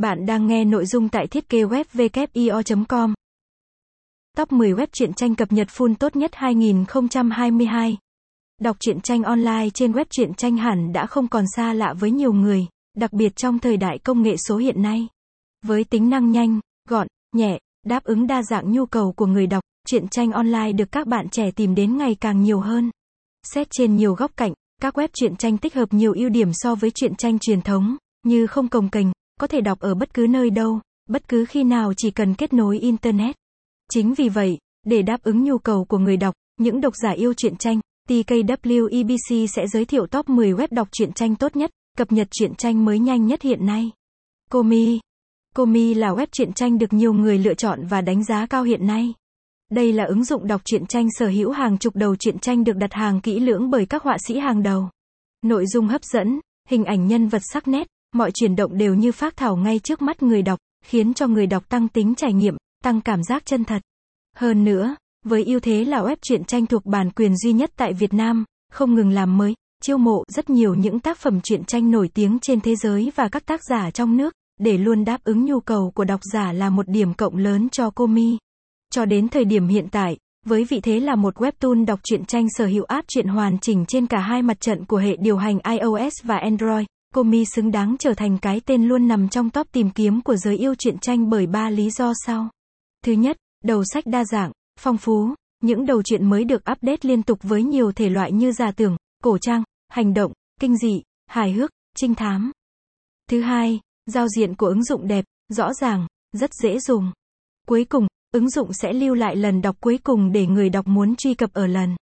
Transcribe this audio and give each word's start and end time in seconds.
Bạn 0.00 0.26
đang 0.26 0.46
nghe 0.46 0.64
nội 0.64 0.86
dung 0.86 1.08
tại 1.08 1.26
thiết 1.26 1.48
kế 1.48 1.62
web 1.62 2.84
com 2.88 3.14
Top 4.36 4.52
10 4.52 4.72
web 4.74 4.86
truyện 4.92 5.12
tranh 5.12 5.34
cập 5.34 5.52
nhật 5.52 5.68
full 5.68 5.94
tốt 5.94 6.16
nhất 6.16 6.30
2022. 6.34 7.96
Đọc 8.60 8.76
truyện 8.80 9.00
tranh 9.00 9.22
online 9.22 9.70
trên 9.74 9.92
web 9.92 10.04
truyện 10.10 10.34
tranh 10.34 10.56
hẳn 10.56 10.92
đã 10.92 11.06
không 11.06 11.28
còn 11.28 11.44
xa 11.56 11.72
lạ 11.72 11.94
với 11.98 12.10
nhiều 12.10 12.32
người, 12.32 12.66
đặc 12.96 13.12
biệt 13.12 13.36
trong 13.36 13.58
thời 13.58 13.76
đại 13.76 13.98
công 13.98 14.22
nghệ 14.22 14.36
số 14.36 14.56
hiện 14.56 14.82
nay. 14.82 15.08
Với 15.66 15.84
tính 15.84 16.10
năng 16.10 16.30
nhanh, 16.30 16.60
gọn, 16.88 17.06
nhẹ, 17.32 17.58
đáp 17.86 18.04
ứng 18.04 18.26
đa 18.26 18.42
dạng 18.42 18.72
nhu 18.72 18.86
cầu 18.86 19.12
của 19.12 19.26
người 19.26 19.46
đọc, 19.46 19.62
truyện 19.86 20.08
tranh 20.08 20.32
online 20.32 20.72
được 20.72 20.92
các 20.92 21.06
bạn 21.06 21.28
trẻ 21.28 21.50
tìm 21.50 21.74
đến 21.74 21.96
ngày 21.96 22.14
càng 22.20 22.42
nhiều 22.42 22.60
hơn. 22.60 22.90
Xét 23.42 23.68
trên 23.70 23.96
nhiều 23.96 24.14
góc 24.14 24.30
cạnh, 24.36 24.52
các 24.82 24.98
web 24.98 25.08
truyện 25.12 25.36
tranh 25.36 25.58
tích 25.58 25.74
hợp 25.74 25.92
nhiều 25.92 26.12
ưu 26.16 26.28
điểm 26.28 26.50
so 26.52 26.74
với 26.74 26.90
truyện 26.90 27.14
tranh 27.14 27.38
truyền 27.38 27.62
thống, 27.62 27.96
như 28.22 28.46
không 28.46 28.68
cồng 28.68 28.88
kềnh, 28.88 29.12
có 29.40 29.46
thể 29.46 29.60
đọc 29.60 29.80
ở 29.80 29.94
bất 29.94 30.14
cứ 30.14 30.26
nơi 30.30 30.50
đâu, 30.50 30.80
bất 31.08 31.28
cứ 31.28 31.44
khi 31.44 31.64
nào 31.64 31.92
chỉ 31.96 32.10
cần 32.10 32.34
kết 32.34 32.52
nối 32.52 32.78
internet. 32.78 33.36
Chính 33.92 34.14
vì 34.14 34.28
vậy, 34.28 34.58
để 34.86 35.02
đáp 35.02 35.22
ứng 35.22 35.44
nhu 35.44 35.58
cầu 35.58 35.84
của 35.84 35.98
người 35.98 36.16
đọc, 36.16 36.34
những 36.58 36.80
độc 36.80 36.94
giả 37.02 37.10
yêu 37.10 37.34
truyện 37.34 37.56
tranh, 37.56 37.80
TKWEBC 38.08 39.46
sẽ 39.46 39.66
giới 39.66 39.84
thiệu 39.84 40.06
top 40.06 40.28
10 40.28 40.52
web 40.52 40.68
đọc 40.70 40.88
truyện 40.92 41.12
tranh 41.12 41.36
tốt 41.36 41.56
nhất, 41.56 41.70
cập 41.98 42.12
nhật 42.12 42.28
truyện 42.30 42.54
tranh 42.54 42.84
mới 42.84 42.98
nhanh 42.98 43.26
nhất 43.26 43.42
hiện 43.42 43.66
nay. 43.66 43.90
Komi 44.50 45.00
Komi 45.54 45.94
là 45.94 46.08
web 46.08 46.26
truyện 46.32 46.52
tranh 46.52 46.78
được 46.78 46.92
nhiều 46.92 47.12
người 47.12 47.38
lựa 47.38 47.54
chọn 47.54 47.86
và 47.86 48.00
đánh 48.00 48.24
giá 48.24 48.46
cao 48.46 48.62
hiện 48.62 48.86
nay. 48.86 49.14
Đây 49.70 49.92
là 49.92 50.04
ứng 50.04 50.24
dụng 50.24 50.46
đọc 50.46 50.60
truyện 50.64 50.86
tranh 50.86 51.08
sở 51.18 51.28
hữu 51.28 51.50
hàng 51.50 51.78
chục 51.78 51.96
đầu 51.96 52.16
truyện 52.16 52.38
tranh 52.38 52.64
được 52.64 52.76
đặt 52.76 52.92
hàng 52.92 53.20
kỹ 53.20 53.40
lưỡng 53.40 53.70
bởi 53.70 53.86
các 53.86 54.02
họa 54.02 54.16
sĩ 54.26 54.38
hàng 54.38 54.62
đầu. 54.62 54.88
Nội 55.42 55.66
dung 55.66 55.88
hấp 55.88 56.04
dẫn, 56.04 56.40
hình 56.68 56.84
ảnh 56.84 57.06
nhân 57.06 57.28
vật 57.28 57.42
sắc 57.52 57.68
nét, 57.68 57.86
mọi 58.14 58.30
chuyển 58.34 58.56
động 58.56 58.78
đều 58.78 58.94
như 58.94 59.12
phác 59.12 59.36
thảo 59.36 59.56
ngay 59.56 59.78
trước 59.78 60.02
mắt 60.02 60.22
người 60.22 60.42
đọc, 60.42 60.58
khiến 60.84 61.14
cho 61.14 61.26
người 61.26 61.46
đọc 61.46 61.68
tăng 61.68 61.88
tính 61.88 62.14
trải 62.14 62.32
nghiệm, 62.32 62.56
tăng 62.84 63.00
cảm 63.00 63.22
giác 63.22 63.46
chân 63.46 63.64
thật. 63.64 63.82
Hơn 64.36 64.64
nữa, 64.64 64.96
với 65.24 65.44
ưu 65.44 65.60
thế 65.60 65.84
là 65.84 65.98
web 65.98 66.16
truyện 66.22 66.44
tranh 66.44 66.66
thuộc 66.66 66.86
bản 66.86 67.10
quyền 67.10 67.36
duy 67.36 67.52
nhất 67.52 67.70
tại 67.76 67.92
Việt 67.92 68.14
Nam, 68.14 68.44
không 68.72 68.94
ngừng 68.94 69.10
làm 69.10 69.38
mới, 69.38 69.54
chiêu 69.82 69.98
mộ 69.98 70.24
rất 70.28 70.50
nhiều 70.50 70.74
những 70.74 71.00
tác 71.00 71.18
phẩm 71.18 71.40
truyện 71.40 71.64
tranh 71.64 71.90
nổi 71.90 72.10
tiếng 72.14 72.38
trên 72.42 72.60
thế 72.60 72.76
giới 72.76 73.12
và 73.16 73.28
các 73.28 73.46
tác 73.46 73.60
giả 73.70 73.90
trong 73.90 74.16
nước, 74.16 74.34
để 74.60 74.78
luôn 74.78 75.04
đáp 75.04 75.24
ứng 75.24 75.44
nhu 75.44 75.60
cầu 75.60 75.92
của 75.94 76.04
độc 76.04 76.20
giả 76.32 76.52
là 76.52 76.70
một 76.70 76.88
điểm 76.88 77.14
cộng 77.14 77.36
lớn 77.36 77.68
cho 77.72 77.90
Komi. 77.90 78.38
Cho 78.92 79.04
đến 79.04 79.28
thời 79.28 79.44
điểm 79.44 79.68
hiện 79.68 79.88
tại, 79.90 80.16
với 80.46 80.64
vị 80.64 80.80
thế 80.80 81.00
là 81.00 81.14
một 81.14 81.36
webtoon 81.36 81.86
đọc 81.86 82.00
truyện 82.02 82.24
tranh 82.24 82.46
sở 82.50 82.66
hữu 82.66 82.84
app 82.84 83.08
truyện 83.08 83.26
hoàn 83.26 83.58
chỉnh 83.58 83.84
trên 83.88 84.06
cả 84.06 84.18
hai 84.18 84.42
mặt 84.42 84.60
trận 84.60 84.84
của 84.84 84.96
hệ 84.96 85.16
điều 85.16 85.36
hành 85.36 85.58
iOS 85.70 86.12
và 86.22 86.36
Android, 86.36 86.86
Cô 87.14 87.22
Mi 87.22 87.44
xứng 87.44 87.70
đáng 87.70 87.96
trở 87.98 88.14
thành 88.14 88.38
cái 88.38 88.60
tên 88.66 88.84
luôn 88.84 89.08
nằm 89.08 89.28
trong 89.28 89.50
top 89.50 89.72
tìm 89.72 89.90
kiếm 89.90 90.22
của 90.22 90.36
giới 90.36 90.56
yêu 90.56 90.74
truyện 90.74 90.98
tranh 90.98 91.30
bởi 91.30 91.46
ba 91.46 91.70
lý 91.70 91.90
do 91.90 92.12
sau. 92.26 92.48
Thứ 93.04 93.12
nhất, 93.12 93.36
đầu 93.64 93.84
sách 93.84 94.06
đa 94.06 94.24
dạng, 94.24 94.52
phong 94.80 94.98
phú, 94.98 95.34
những 95.62 95.86
đầu 95.86 96.02
truyện 96.02 96.30
mới 96.30 96.44
được 96.44 96.62
update 96.72 96.98
liên 97.02 97.22
tục 97.22 97.38
với 97.42 97.62
nhiều 97.62 97.92
thể 97.92 98.08
loại 98.08 98.32
như 98.32 98.52
giả 98.52 98.72
tưởng, 98.72 98.96
cổ 99.22 99.38
trang, 99.38 99.62
hành 99.88 100.14
động, 100.14 100.32
kinh 100.60 100.76
dị, 100.76 101.02
hài 101.26 101.52
hước, 101.52 101.70
trinh 101.96 102.14
thám. 102.14 102.52
Thứ 103.30 103.40
hai, 103.40 103.80
giao 104.06 104.28
diện 104.28 104.54
của 104.54 104.66
ứng 104.66 104.84
dụng 104.84 105.08
đẹp, 105.08 105.24
rõ 105.48 105.74
ràng, 105.74 106.06
rất 106.32 106.50
dễ 106.62 106.78
dùng. 106.78 107.12
Cuối 107.66 107.84
cùng, 107.84 108.06
ứng 108.32 108.50
dụng 108.50 108.72
sẽ 108.72 108.92
lưu 108.92 109.14
lại 109.14 109.36
lần 109.36 109.62
đọc 109.62 109.76
cuối 109.80 109.98
cùng 110.02 110.32
để 110.32 110.46
người 110.46 110.70
đọc 110.70 110.86
muốn 110.86 111.16
truy 111.16 111.34
cập 111.34 111.52
ở 111.52 111.66
lần 111.66 111.96